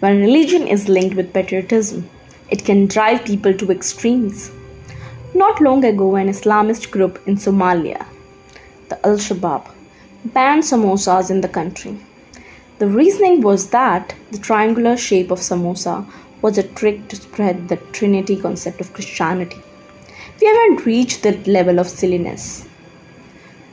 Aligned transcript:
When 0.00 0.20
religion 0.20 0.66
is 0.66 0.90
linked 0.90 1.16
with 1.16 1.32
patriotism, 1.32 2.10
it 2.50 2.66
can 2.66 2.86
drive 2.86 3.24
people 3.24 3.54
to 3.54 3.70
extremes. 3.70 4.50
Not 5.34 5.62
long 5.62 5.86
ago, 5.86 6.16
an 6.16 6.28
Islamist 6.28 6.90
group 6.90 7.18
in 7.26 7.36
Somalia, 7.36 8.04
the 8.90 8.98
Al 9.06 9.16
Shabaab, 9.16 9.70
banned 10.26 10.64
samosas 10.64 11.30
in 11.30 11.40
the 11.40 11.48
country. 11.48 11.98
The 12.78 12.86
reasoning 12.86 13.40
was 13.40 13.70
that 13.70 14.14
the 14.32 14.38
triangular 14.38 14.98
shape 14.98 15.30
of 15.30 15.38
samosa 15.38 16.04
was 16.42 16.58
a 16.58 16.62
trick 16.62 17.08
to 17.08 17.16
spread 17.16 17.68
the 17.68 17.76
Trinity 17.76 18.36
concept 18.36 18.82
of 18.82 18.92
Christianity. 18.92 19.62
We 20.38 20.46
haven't 20.46 20.84
reached 20.84 21.22
that 21.22 21.46
level 21.46 21.78
of 21.78 21.88
silliness, 21.88 22.68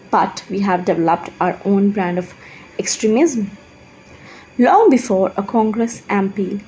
but 0.09 0.41
we 0.49 0.61
have 0.61 0.85
developed 0.85 1.31
our 1.41 1.59
own 1.65 1.91
brand 1.91 2.17
of 2.17 2.33
extremism. 2.79 3.51
Long 4.59 4.91
before 4.91 5.33
a 5.35 5.41
Congress 5.41 6.01
MP, 6.01 6.61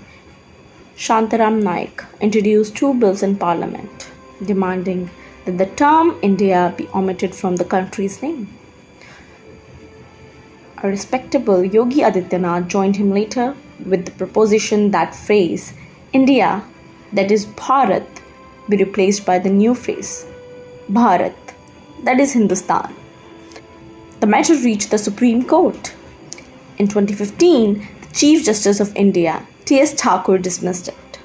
Shantaram 0.97 1.61
Naik 1.61 2.03
introduced 2.19 2.75
two 2.75 2.95
bills 2.95 3.21
in 3.21 3.35
Parliament 3.35 4.09
demanding 4.43 5.11
that 5.45 5.59
the 5.59 5.67
term 5.67 6.17
India 6.23 6.73
be 6.75 6.87
omitted 6.95 7.35
from 7.35 7.57
the 7.57 7.63
country's 7.63 8.23
name. 8.23 8.49
A 10.81 10.87
respectable 10.87 11.63
Yogi 11.63 12.01
Adityanath 12.01 12.67
joined 12.67 12.95
him 12.95 13.11
later 13.11 13.55
with 13.85 14.05
the 14.05 14.11
proposition 14.13 14.89
that 14.89 15.13
phrase 15.13 15.75
India, 16.11 16.63
that 17.13 17.29
is 17.29 17.45
Bharat, 17.45 18.07
be 18.67 18.77
replaced 18.77 19.27
by 19.27 19.37
the 19.37 19.51
new 19.51 19.75
phrase 19.75 20.25
Bharat, 20.91 21.35
that 22.03 22.19
is 22.19 22.33
Hindustan. 22.33 22.95
The 24.21 24.27
matter 24.27 24.55
reached 24.55 24.89
the 24.89 24.97
Supreme 24.97 25.45
Court. 25.45 25.94
In 26.77 26.87
2015, 26.87 27.79
the 28.01 28.13
Chief 28.13 28.45
Justice 28.45 28.79
of 28.79 28.95
India, 28.95 29.45
T.S. 29.65 29.93
Thakur, 29.93 30.37
dismissed 30.37 30.89
it. 30.89 31.19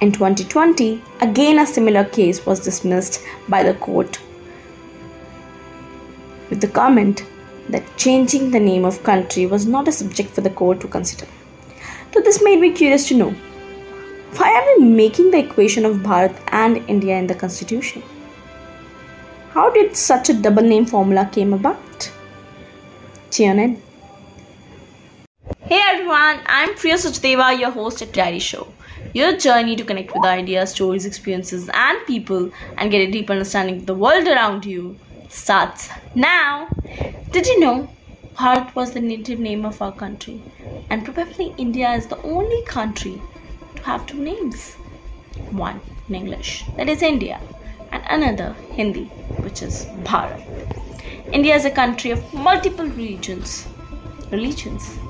In 0.00 0.12
2020, 0.12 1.02
again 1.22 1.58
a 1.58 1.66
similar 1.66 2.04
case 2.04 2.44
was 2.44 2.60
dismissed 2.60 3.22
by 3.48 3.62
the 3.62 3.74
court 3.74 4.20
with 6.50 6.60
the 6.60 6.68
comment 6.68 7.24
that 7.70 7.96
changing 7.96 8.50
the 8.50 8.60
name 8.60 8.84
of 8.84 9.02
country 9.02 9.46
was 9.46 9.66
not 9.66 9.88
a 9.88 9.92
subject 9.92 10.30
for 10.30 10.42
the 10.42 10.50
court 10.50 10.80
to 10.80 10.88
consider. 10.88 11.26
So 12.12 12.20
this 12.20 12.42
made 12.42 12.60
me 12.60 12.70
curious 12.70 13.08
to 13.08 13.16
know 13.16 13.30
why 14.36 14.52
are 14.52 14.78
we 14.78 14.84
making 14.84 15.30
the 15.30 15.38
equation 15.38 15.86
of 15.86 15.96
Bharat 15.96 16.36
and 16.48 16.76
India 16.88 17.16
in 17.16 17.26
the 17.26 17.34
constitution? 17.34 18.02
How 19.50 19.70
did 19.70 19.96
such 19.96 20.28
a 20.28 20.34
double 20.34 20.62
name 20.62 20.84
formula 20.84 21.28
came 21.32 21.54
about? 21.54 22.12
Tune 23.30 23.58
in. 23.58 23.82
Hey 25.68 25.80
everyone, 25.84 26.42
I'm 26.46 26.76
Priya 26.76 26.94
Sachdeva, 26.94 27.58
your 27.58 27.72
host 27.72 28.00
at 28.00 28.12
Diary 28.12 28.38
Show. 28.38 28.76
Your 29.12 29.36
journey 29.36 29.74
to 29.74 29.82
connect 29.82 30.14
with 30.14 30.24
ideas, 30.24 30.70
stories, 30.70 31.04
experiences, 31.04 31.68
and 31.74 31.98
people 32.06 32.52
and 32.76 32.88
get 32.88 33.00
a 33.00 33.10
deep 33.10 33.28
understanding 33.30 33.78
of 33.78 33.86
the 33.86 33.94
world 33.96 34.28
around 34.28 34.64
you 34.64 35.00
starts 35.28 35.88
now. 36.14 36.68
Did 37.32 37.46
you 37.46 37.58
know 37.58 37.96
Bharat 38.38 38.76
was 38.76 38.92
the 38.92 39.00
native 39.00 39.40
name 39.40 39.64
of 39.64 39.82
our 39.82 39.92
country? 39.92 40.46
And 40.88 41.04
probably 41.04 41.46
India 41.58 41.90
is 41.94 42.06
the 42.06 42.20
only 42.22 42.62
country 42.68 43.26
to 43.74 43.82
have 43.82 44.06
two 44.06 44.22
names 44.22 44.76
one 45.50 45.82
in 46.08 46.14
English, 46.14 46.62
that 46.76 46.88
is 46.88 47.02
India, 47.02 47.42
and 47.90 48.04
another 48.08 48.56
Hindi, 48.70 49.16
which 49.40 49.62
is 49.62 49.88
Bharat. 50.04 50.38
India 51.32 51.56
is 51.56 51.64
a 51.64 51.72
country 51.72 52.12
of 52.12 52.32
multiple 52.32 52.88
regions, 52.88 53.66
religions, 54.30 55.00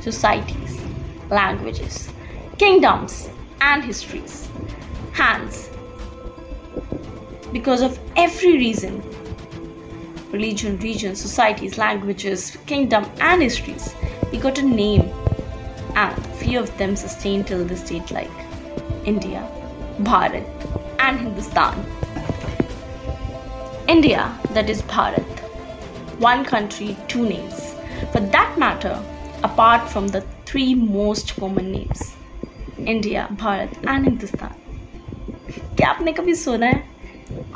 societies, 0.00 0.80
languages, 1.30 2.10
kingdoms, 2.58 3.28
and 3.60 3.84
histories. 3.84 4.48
Hence, 5.12 5.70
because 7.52 7.82
of 7.82 7.98
every 8.16 8.52
reason 8.52 9.02
religion, 10.30 10.78
region, 10.78 11.16
societies, 11.16 11.76
languages, 11.76 12.56
kingdom, 12.66 13.04
and 13.20 13.42
histories 13.42 13.94
we 14.32 14.38
got 14.38 14.58
a 14.58 14.62
name 14.62 15.02
and 15.96 16.26
few 16.36 16.58
of 16.60 16.76
them 16.78 16.94
sustain 16.94 17.42
till 17.42 17.64
this 17.64 17.82
date 17.82 18.10
like 18.12 18.30
India, 19.04 19.46
Bharat, 20.00 20.46
and 21.00 21.18
Hindustan. 21.18 21.84
India, 23.88 24.38
that 24.50 24.70
is 24.70 24.82
Bharat, 24.82 25.40
one 26.20 26.44
country, 26.44 26.96
two 27.08 27.28
names. 27.28 27.74
For 28.12 28.20
that 28.20 28.56
matter, 28.56 29.02
apart 29.43 29.89
from 29.89 30.07
the 30.07 30.21
three 30.45 30.73
most 30.75 31.35
common 31.35 31.71
names 31.71 32.15
India, 32.85 33.27
Bharat, 33.31 33.73
and 33.87 34.05
Hindustan. 34.09 34.53
क्या 35.77 35.89
आपने 35.89 36.11
कभी 36.13 36.35
सुना 36.35 36.65
है 36.65 36.83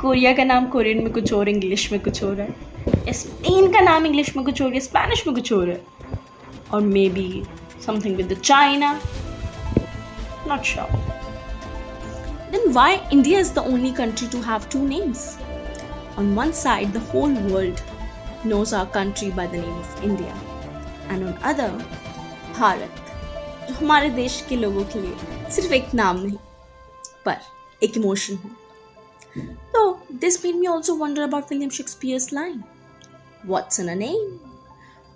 Korea 0.00 0.32
का 0.36 0.44
नाम 0.44 0.66
Korean 0.74 1.02
में 1.04 1.12
कुछ 1.12 1.32
और 1.32 1.48
इंग्लिश 1.48 1.90
में 1.92 2.00
कुछ 2.00 2.22
और 2.24 2.40
है 2.40 3.12
स्पेन 3.12 3.72
का 3.72 3.80
नाम 3.80 4.06
इंग्लिश 4.06 4.36
में 4.36 4.44
कुछ 4.44 4.62
और 4.62 4.74
है 4.74 4.80
स्पेनिश 4.80 5.26
में 5.26 5.34
कुछ 5.34 5.52
और 5.52 5.68
है 5.70 5.80
और 6.72 6.80
may 6.80 7.08
be 7.16 7.28
Something 7.80 8.14
with 8.14 8.28
the 8.28 8.36
China? 8.36 9.00
Not 10.46 10.66
sure. 10.66 10.86
Then 12.50 12.74
why 12.74 13.06
India 13.10 13.38
is 13.38 13.52
the 13.52 13.62
only 13.62 13.90
country 13.90 14.28
to 14.28 14.42
have 14.42 14.68
two 14.68 14.86
names? 14.86 15.38
On 16.18 16.34
one 16.34 16.52
side, 16.52 16.92
the 16.92 17.00
whole 17.00 17.32
world 17.32 17.82
knows 18.44 18.74
our 18.74 18.84
country 18.84 19.30
by 19.30 19.46
the 19.46 19.56
name 19.56 19.78
of 19.78 20.04
India, 20.04 20.34
and 21.08 21.24
on 21.24 21.38
other, 21.42 21.70
Bharat, 22.54 23.06
जो 23.68 23.74
हमारे 23.74 24.10
देश 24.10 24.44
के 24.48 24.56
लोगों 24.56 24.84
के 24.92 25.00
लिए 25.02 25.50
सिर्फ 25.50 25.72
एक 25.72 25.94
नाम 25.94 26.20
नहीं 26.20 26.36
पर 27.26 27.36
एक 27.82 27.96
इमोशन 27.96 28.34
है 28.44 29.46
तो 29.72 29.82
this 30.22 30.38
made 30.44 30.60
me 30.60 30.68
also 30.74 30.94
wonder 31.02 31.24
about 31.28 31.50
William 31.50 31.70
Shakespeare's 31.78 32.32
line 32.38 32.62
What's 33.42 33.78
in 33.78 33.88
a 33.88 33.94
name? 33.94 34.38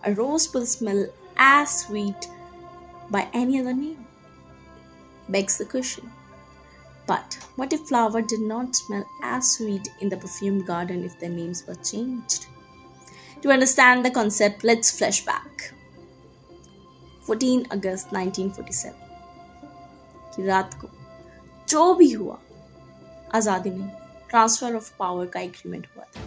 A 0.04 0.14
rose 0.14 0.52
will 0.54 0.64
smell 0.64 1.06
as 1.36 1.80
sweet 1.80 2.28
by 3.10 3.28
any 3.34 3.60
other 3.60 3.75
name? 3.75 4.06
Begs 5.28 5.58
the 5.58 5.66
question. 5.66 6.10
But 7.06 7.36
what 7.56 7.75
if 7.75 7.80
flower 7.80 8.22
did 8.22 8.41
not 8.41 8.75
smell 8.75 9.04
as 9.22 9.50
sweet 9.56 9.88
in 10.00 10.08
the 10.08 10.16
perfumed 10.16 10.66
garden 10.66 11.04
if 11.04 11.19
their 11.20 11.28
names 11.28 11.64
were 11.66 11.75
changed? 11.75 12.47
To 13.42 13.50
understand 13.50 14.06
the 14.06 14.10
concept, 14.10 14.64
let's 14.64 14.97
flash 14.98 15.22
back. 15.22 15.75
14 17.29 17.63
अगस्त 17.72 18.13
1947 18.13 18.85
की 20.35 20.45
रात 20.45 20.73
को 20.73 20.88
जो 21.69 21.94
भी 21.94 22.12
हुआ 22.12 22.38
आज़ादी 23.35 23.69
में 23.69 23.90
transfer 24.29 24.75
of 24.75 24.91
power 25.00 25.25
का 25.25 25.39
एग्रीमेंट 25.39 25.88
हुआ 25.95 26.03
था। 26.03 26.22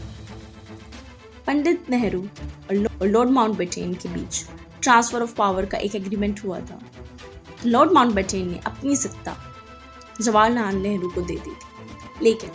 पंडित 1.47 1.91
नेहरू 1.91 2.21
और 2.21 3.07
लॉर्ड 3.07 3.31
माउंटबेटन 3.31 3.95
के 3.95 4.09
बीच 4.09 4.45
ट्रांसफ़र 4.83 5.23
ऑफ़ 5.23 5.35
पावर 5.37 5.67
का 5.67 5.79
एक 5.79 5.95
एग्रीमेंट 5.95 6.45
हुआ 6.45 6.61
था। 6.61 6.81
लॉर्ड 7.67 7.93
माउंटबेटन 7.93 8.47
ने 8.49 8.61
अपनी 8.67 8.97
सत्ता 8.97 9.37
जवाहरलाल 10.21 10.77
नेहरू 10.77 11.09
को 11.09 11.21
दे 11.21 11.35
दी 11.35 11.51
थी। 11.51 12.25
लेकिन 12.25 12.51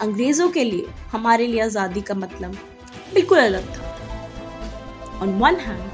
अंग्रेज़ों 0.00 0.48
के 0.48 0.64
लिए 0.64 0.86
हमारे 1.12 1.46
लिए 1.46 1.60
आज़ादी 1.60 2.00
का 2.00 2.14
मतलब 2.14 2.56
बिल्कुल 3.14 3.38
अलग 3.38 3.74
था। 3.76 3.90
On 5.22 5.32
one 5.40 5.58
hand, 5.64 5.90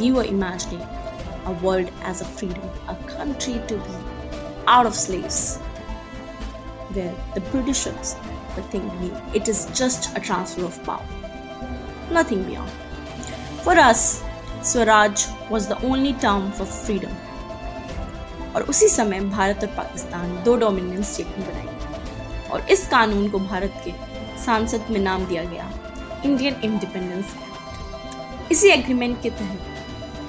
we 0.00 0.08
were 0.10 0.24
imagining 0.28 0.95
a 1.45 1.51
world 1.63 1.91
as 2.03 2.21
a 2.21 2.25
freedom, 2.25 2.69
a 2.87 2.95
country 3.07 3.61
to 3.67 3.75
be 3.77 3.95
out 4.67 4.85
of 4.85 4.95
slaves, 4.95 5.57
where 6.93 7.13
the 7.35 7.41
Britishers 7.51 8.15
were 8.55 8.63
thinking 8.63 9.15
it 9.33 9.47
is 9.47 9.67
just 9.73 10.15
a 10.17 10.19
transfer 10.21 10.65
of 10.65 10.83
power, 10.83 11.05
nothing 12.11 12.43
beyond. 12.43 12.71
For 13.63 13.77
us, 13.77 14.21
Swaraj 14.63 15.25
was 15.51 15.67
the 15.67 15.77
only 15.85 16.11
term 16.21 16.49
for 16.57 16.67
freedom 16.67 18.53
और 18.55 18.63
उसी 18.69 18.87
समय 18.89 19.19
भारत 19.19 19.63
और 19.63 19.69
पाकिस्तान 19.77 20.35
दो 20.43 20.55
dominion 20.63 21.03
state 21.03 21.37
में 21.37 21.47
बनाई 21.47 22.49
और 22.51 22.69
इस 22.71 22.87
कानून 22.87 23.29
को 23.29 23.39
भारत 23.39 23.81
के 23.85 23.93
सांसद 24.43 24.91
में 24.91 24.99
नाम 24.99 25.25
दिया 25.25 25.43
गया 25.43 25.71
इंडियन 26.25 26.61
इंडिपेंडेंस 26.63 27.35
इसी 28.51 28.69
एग्रीमेंट 28.69 29.21
के 29.23 29.29
तहत 29.29 29.74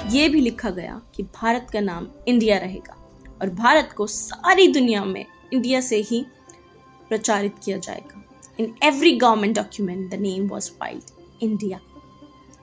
ये 0.09 0.27
भी 0.29 0.39
लिखा 0.41 0.69
गया 0.69 1.01
कि 1.15 1.23
भारत 1.35 1.67
का 1.73 1.79
नाम 1.79 2.07
इंडिया 2.27 2.57
रहेगा 2.57 2.95
और 3.41 3.49
भारत 3.53 3.89
को 3.97 4.07
सारी 4.07 4.67
दुनिया 4.67 5.03
में 5.05 5.25
इंडिया 5.53 5.81
से 5.81 5.97
ही 6.01 6.25
प्रचारित 7.09 7.55
किया 7.65 7.77
जाएगा। 7.77 8.23
In 8.59 8.73
every 8.83 9.11
government 9.17 9.55
document 9.55 10.09
the 10.11 10.19
name 10.21 10.47
was 10.47 10.69
filed 10.79 11.11
India 11.43 11.79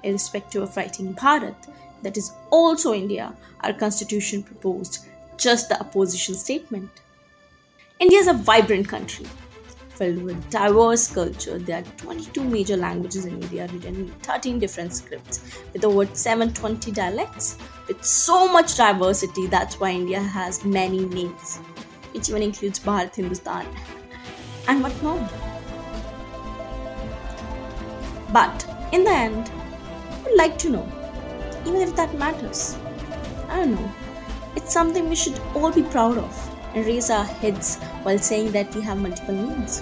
in 0.04 0.12
respective 0.12 0.62
of 0.62 0.78
writing 0.78 1.08
Bharat 1.14 1.66
that 2.04 2.18
is 2.18 2.30
also 2.52 2.94
India 2.94 3.32
our 3.64 3.72
constitution 3.80 4.40
propose 4.42 4.98
just 5.40 5.72
the 5.72 5.76
opposition 5.80 6.34
statement 6.34 7.00
India 8.00 8.20
is 8.20 8.30
a 8.30 8.40
vibrant 8.48 8.86
country 8.86 9.26
filled 9.94 10.22
with 10.22 10.50
diverse 10.50 11.12
culture. 11.12 11.58
There 11.58 11.78
are 11.78 11.82
22 11.96 12.44
major 12.44 12.76
languages 12.76 13.24
in 13.24 13.40
India, 13.42 13.68
written 13.72 13.94
in 13.94 14.08
13 14.22 14.58
different 14.58 14.92
scripts, 14.92 15.60
with 15.72 15.84
over 15.84 16.06
720 16.06 16.90
dialects. 16.92 17.56
With 17.88 18.04
so 18.04 18.50
much 18.50 18.76
diversity, 18.76 19.46
that's 19.46 19.78
why 19.80 19.90
India 19.90 20.20
has 20.20 20.64
many 20.64 21.04
names, 21.06 21.58
which 22.12 22.28
even 22.28 22.42
includes 22.42 22.78
Bharat, 22.80 23.14
Hindustan, 23.14 23.66
and 24.68 24.82
what 24.82 25.02
more. 25.02 25.28
But 28.32 28.66
in 28.92 29.04
the 29.04 29.10
end, 29.10 29.50
I 29.50 30.22
would 30.24 30.36
like 30.36 30.58
to 30.58 30.70
know, 30.70 30.88
even 31.66 31.80
if 31.80 31.94
that 31.96 32.14
matters. 32.18 32.76
I 33.48 33.58
don't 33.58 33.74
know. 33.74 33.92
It's 34.56 34.72
something 34.72 35.08
we 35.08 35.16
should 35.16 35.38
all 35.54 35.70
be 35.72 35.82
proud 35.82 36.18
of 36.18 36.50
and 36.74 36.84
raise 36.84 37.10
our 37.10 37.24
heads 37.24 37.78
while 38.04 38.18
saying 38.18 38.52
that 38.52 38.74
we 38.74 38.80
have 38.82 38.98
multiple 38.98 39.34
names. 39.34 39.80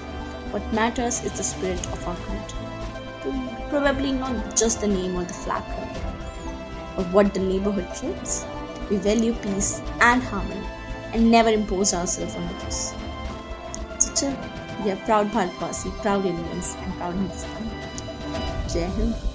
What 0.50 0.72
matters 0.72 1.22
is 1.24 1.32
the 1.32 1.44
spirit 1.44 1.86
of 1.92 2.08
our 2.08 2.16
country. 2.16 2.58
Probably 3.68 4.12
not 4.12 4.56
just 4.56 4.80
the 4.80 4.88
name 4.88 5.14
or 5.16 5.24
the 5.24 5.34
flag 5.34 5.62
but 6.96 7.06
what 7.12 7.34
the 7.34 7.40
neighborhood 7.40 7.88
claims. 7.94 8.44
We 8.90 8.96
value 8.96 9.34
peace 9.34 9.80
and 10.00 10.22
harmony 10.22 10.66
and 11.12 11.30
never 11.30 11.50
impose 11.50 11.94
ourselves 11.94 12.34
on 12.36 12.42
others. 12.54 12.94
So, 13.98 14.14
chill. 14.14 14.36
We 14.84 14.90
are 14.90 14.96
proud 14.96 15.30
Bharatwasi, 15.30 15.92
proud 16.02 16.26
Indians, 16.26 16.74
and 16.80 16.92
proud 16.94 17.14
Hindustan. 17.14 17.70
Jai 18.68 18.88
Hind. 18.96 19.31